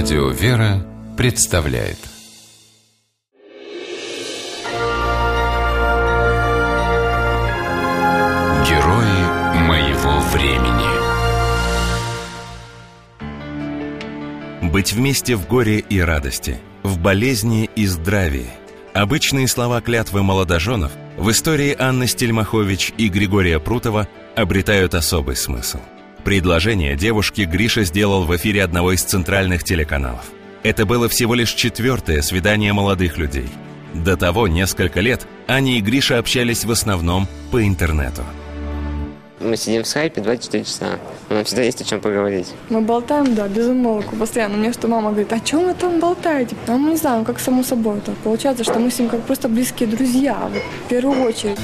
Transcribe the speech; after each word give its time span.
Радио 0.00 0.28
«Вера» 0.28 0.86
представляет. 1.16 1.98
Герои 8.64 9.22
моего 9.66 10.20
времени. 10.30 10.86
Быть 14.70 14.92
вместе 14.92 15.34
в 15.34 15.48
горе 15.48 15.80
и 15.80 15.98
радости, 15.98 16.58
в 16.84 17.00
болезни 17.00 17.68
и 17.74 17.84
здравии. 17.86 18.50
Обычные 18.94 19.48
слова 19.48 19.80
клятвы 19.80 20.22
молодоженов 20.22 20.92
в 21.16 21.28
истории 21.28 21.74
Анны 21.76 22.06
Стельмахович 22.06 22.92
и 22.96 23.08
Григория 23.08 23.58
Прутова 23.58 24.06
обретают 24.36 24.94
особый 24.94 25.34
смысл– 25.34 25.80
Предложение 26.28 26.94
девушке 26.94 27.46
Гриша 27.46 27.84
сделал 27.84 28.24
в 28.24 28.36
эфире 28.36 28.62
одного 28.62 28.92
из 28.92 29.02
центральных 29.02 29.64
телеканалов. 29.64 30.26
Это 30.62 30.84
было 30.84 31.08
всего 31.08 31.32
лишь 31.32 31.54
четвертое 31.54 32.20
свидание 32.20 32.74
молодых 32.74 33.16
людей. 33.16 33.48
До 33.94 34.14
того 34.14 34.46
несколько 34.46 35.00
лет 35.00 35.26
Аня 35.46 35.78
и 35.78 35.80
Гриша 35.80 36.18
общались 36.18 36.66
в 36.66 36.70
основном 36.70 37.26
по 37.50 37.66
интернету. 37.66 38.24
Мы 39.40 39.56
сидим 39.56 39.84
в 39.84 39.86
скайпе 39.86 40.20
24 40.20 40.64
часа. 40.64 40.98
Нам 41.30 41.44
всегда 41.44 41.62
есть 41.62 41.80
о 41.80 41.84
чем 41.84 42.02
поговорить. 42.02 42.48
Мы 42.68 42.82
болтаем, 42.82 43.34
да, 43.34 43.48
без 43.48 43.66
умолку, 43.66 44.14
постоянно. 44.14 44.58
Мне 44.58 44.74
что 44.74 44.86
мама 44.86 45.12
говорит, 45.12 45.32
о 45.32 45.40
чем 45.40 45.64
вы 45.64 45.72
там 45.72 45.98
болтаете? 45.98 46.56
А 46.66 46.72
мы 46.72 46.90
не 46.90 46.96
знаем, 46.98 47.24
как 47.24 47.40
само 47.40 47.62
собой 47.62 48.02
так 48.04 48.16
получается, 48.16 48.64
что 48.64 48.78
мы 48.78 48.90
с 48.90 48.98
ним 48.98 49.08
как 49.08 49.22
просто 49.22 49.48
близкие 49.48 49.88
друзья, 49.88 50.36
вот, 50.52 50.62
в 50.84 50.88
первую 50.90 51.22
очередь. 51.22 51.56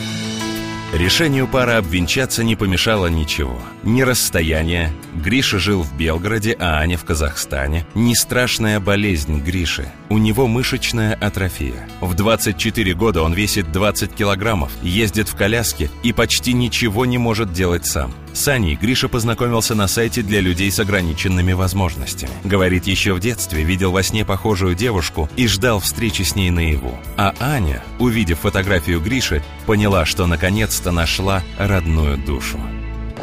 Решению 0.95 1.49
пары 1.49 1.73
обвенчаться 1.73 2.45
не 2.45 2.55
помешало 2.55 3.09
ничего. 3.09 3.59
Ни 3.83 4.03
расстояние, 4.03 4.93
Гриша 5.13 5.59
жил 5.59 5.83
в 5.83 5.93
Белгороде, 5.97 6.57
а 6.61 6.79
Аня 6.79 6.97
в 6.97 7.05
Казахстане, 7.05 7.85
ни 7.97 8.15
страшная 8.15 8.79
болезнь 8.79 9.41
Гриши. 9.41 9.91
У 10.09 10.19
него 10.19 10.47
мышечная 10.47 11.13
атрофия. 11.15 11.89
В 12.01 12.15
24 12.15 12.95
года 12.95 13.23
он 13.23 13.33
весит 13.33 13.73
20 13.73 14.15
килограммов, 14.15 14.71
ездит 14.83 15.29
в 15.29 15.35
коляске 15.35 15.91
и 16.05 16.13
почти 16.13 16.53
ничего 16.53 17.07
не 17.07 17.19
может 17.19 17.53
делать 17.53 17.87
сам. 17.87 18.15
С 18.35 18.49
Аней 18.49 18.75
Гриша 18.75 19.09
познакомился 19.09 19.77
на 19.77 19.87
сайте 19.87 20.21
для 20.21 20.41
людей 20.41 20.69
с 20.69 20.81
ограниченными 20.81 21.53
возможностями. 21.53 22.33
Говорит, 22.43 22.85
еще 22.85 23.15
в 23.15 23.21
детстве 23.21 23.63
видел 23.63 23.93
во 23.93 24.03
сне 24.03 24.25
похожую 24.25 24.75
девушку 24.75 25.29
и 25.37 25.47
ждал 25.47 25.79
встречи 25.79 26.23
с 26.23 26.35
ней 26.35 26.51
наяву. 26.51 26.99
А 27.17 27.33
Аня, 27.39 27.81
увидев 28.01 28.41
фотографию 28.41 29.01
Гриши, 29.01 29.41
поняла, 29.67 30.05
что 30.05 30.27
наконец-то 30.27 30.91
нашла 30.91 31.43
родную 31.59 32.19
душу. 32.19 32.59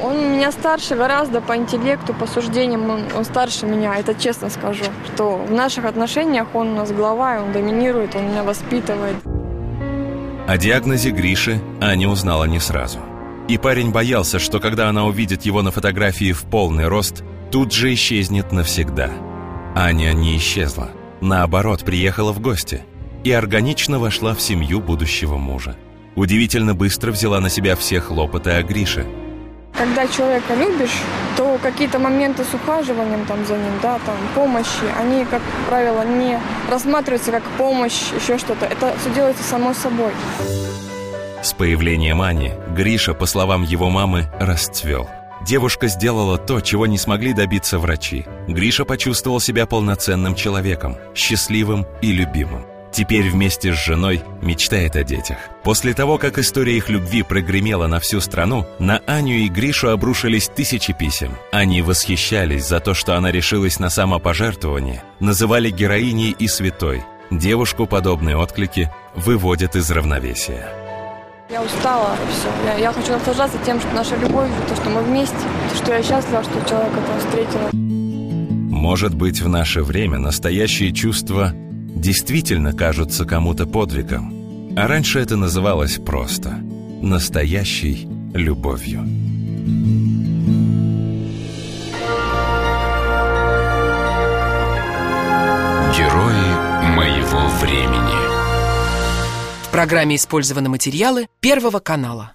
Он 0.01 0.33
меня 0.33 0.49
старше 0.53 0.95
гораздо 0.95 1.41
по 1.41 1.57
интеллекту, 1.57 2.13
по 2.13 2.25
суждениям, 2.25 2.89
он, 2.89 3.03
он 3.13 3.25
старше 3.25 3.65
меня, 3.65 3.99
это 3.99 4.15
честно 4.15 4.49
скажу. 4.49 4.85
Что 5.13 5.35
в 5.35 5.51
наших 5.51 5.83
отношениях 5.83 6.47
он 6.55 6.69
у 6.69 6.75
нас 6.77 6.91
глава, 6.91 7.41
он 7.43 7.51
доминирует, 7.51 8.15
он 8.15 8.29
меня 8.29 8.43
воспитывает. 8.43 9.17
О 10.47 10.57
диагнозе 10.57 11.11
Гриши 11.11 11.59
Аня 11.81 12.07
узнала 12.07 12.45
не 12.45 12.61
сразу. 12.61 12.99
И 13.51 13.57
парень 13.57 13.91
боялся, 13.91 14.39
что 14.39 14.61
когда 14.61 14.87
она 14.87 15.03
увидит 15.03 15.41
его 15.41 15.61
на 15.61 15.71
фотографии 15.71 16.31
в 16.31 16.43
полный 16.43 16.87
рост, 16.87 17.21
тут 17.51 17.73
же 17.73 17.93
исчезнет 17.93 18.53
навсегда. 18.53 19.09
Аня 19.75 20.13
не 20.13 20.37
исчезла. 20.37 20.91
Наоборот, 21.19 21.83
приехала 21.83 22.31
в 22.31 22.39
гости 22.39 22.85
и 23.25 23.31
органично 23.33 23.99
вошла 23.99 24.33
в 24.33 24.41
семью 24.41 24.79
будущего 24.79 25.35
мужа. 25.35 25.75
Удивительно 26.15 26.75
быстро 26.75 27.11
взяла 27.11 27.41
на 27.41 27.49
себя 27.49 27.75
все 27.75 27.99
хлопоты 27.99 28.51
о 28.51 28.63
Грише. 28.63 29.05
Когда 29.73 30.07
человека 30.07 30.55
любишь, 30.55 30.97
то 31.35 31.59
какие-то 31.61 31.99
моменты 31.99 32.45
с 32.45 32.53
ухаживанием 32.53 33.25
там 33.25 33.45
за 33.45 33.57
ним, 33.57 33.73
да, 33.83 33.99
там 34.05 34.15
помощи, 34.33 34.87
они, 34.97 35.25
как 35.25 35.41
правило, 35.67 36.03
не 36.03 36.39
рассматриваются 36.69 37.31
как 37.31 37.43
помощь, 37.57 38.13
еще 38.15 38.37
что-то. 38.37 38.65
Это 38.65 38.95
все 39.01 39.13
делается 39.13 39.43
само 39.43 39.73
собой. 39.73 40.13
С 41.43 41.53
появлением 41.53 42.21
Ани 42.21 42.51
Гриша, 42.75 43.13
по 43.13 43.25
словам 43.25 43.63
его 43.63 43.89
мамы, 43.89 44.31
расцвел. 44.39 45.09
Девушка 45.45 45.87
сделала 45.87 46.37
то, 46.37 46.61
чего 46.61 46.85
не 46.85 46.99
смогли 46.99 47.33
добиться 47.33 47.79
врачи. 47.79 48.25
Гриша 48.47 48.85
почувствовал 48.85 49.39
себя 49.39 49.65
полноценным 49.65 50.35
человеком, 50.35 50.97
счастливым 51.15 51.87
и 52.01 52.11
любимым. 52.11 52.65
Теперь 52.91 53.29
вместе 53.29 53.73
с 53.73 53.77
женой 53.77 54.21
мечтает 54.41 54.95
о 54.95 55.03
детях. 55.03 55.37
После 55.63 55.93
того, 55.93 56.17
как 56.17 56.37
история 56.37 56.77
их 56.77 56.89
любви 56.89 57.23
прогремела 57.23 57.87
на 57.87 57.99
всю 57.99 58.19
страну, 58.19 58.67
на 58.79 59.01
Аню 59.07 59.33
и 59.33 59.47
Гришу 59.47 59.89
обрушились 59.89 60.49
тысячи 60.49 60.93
писем. 60.93 61.35
Они 61.51 61.81
восхищались 61.81 62.67
за 62.67 62.81
то, 62.81 62.93
что 62.93 63.15
она 63.15 63.31
решилась 63.31 63.79
на 63.79 63.89
самопожертвование, 63.89 65.03
называли 65.19 65.69
героиней 65.69 66.35
и 66.37 66.47
святой. 66.47 67.01
Девушку 67.31 67.87
подобные 67.87 68.35
отклики 68.35 68.91
выводят 69.15 69.77
из 69.77 69.89
равновесия. 69.89 70.80
Я 71.51 71.61
устала, 71.61 72.15
все. 72.29 72.47
Я, 72.65 72.77
я 72.77 72.93
хочу 72.93 73.11
наслаждаться 73.11 73.57
тем, 73.65 73.77
что 73.81 73.89
наша 73.93 74.15
любовь, 74.15 74.49
то, 74.69 74.75
что 74.75 74.89
мы 74.89 75.01
вместе, 75.01 75.35
то, 75.69 75.75
что 75.75 75.93
я 75.93 76.01
счастлива, 76.01 76.41
что 76.43 76.53
человек 76.69 76.93
этого 76.93 77.19
встретила. 77.19 77.69
Может 77.73 79.15
быть, 79.15 79.41
в 79.41 79.49
наше 79.49 79.83
время 79.83 80.17
настоящие 80.17 80.93
чувства 80.93 81.51
действительно 81.53 82.71
кажутся 82.71 83.25
кому-то 83.25 83.65
подвигом, 83.65 84.33
а 84.77 84.87
раньше 84.87 85.19
это 85.19 85.35
называлось 85.35 85.97
просто 85.97 86.51
настоящей 87.01 88.07
любовью. 88.33 89.01
Герои 95.97 96.95
моего 96.95 97.47
времени 97.59 98.20
программе 99.71 100.17
использованы 100.17 100.69
материалы 100.69 101.27
Первого 101.39 101.79
канала. 101.79 102.33